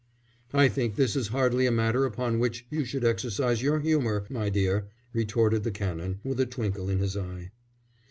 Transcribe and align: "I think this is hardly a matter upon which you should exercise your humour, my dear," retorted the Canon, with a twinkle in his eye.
"I 0.51 0.67
think 0.67 0.95
this 0.95 1.15
is 1.15 1.27
hardly 1.27 1.67
a 1.67 1.71
matter 1.71 2.05
upon 2.05 2.39
which 2.39 2.65
you 2.71 2.85
should 2.85 3.05
exercise 3.05 3.61
your 3.61 3.81
humour, 3.81 4.25
my 4.31 4.49
dear," 4.49 4.87
retorted 5.13 5.61
the 5.63 5.69
Canon, 5.69 6.19
with 6.23 6.39
a 6.39 6.47
twinkle 6.47 6.89
in 6.89 6.97
his 6.97 7.15
eye. 7.15 7.51